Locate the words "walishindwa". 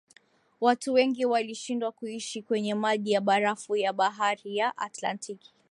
1.25-1.91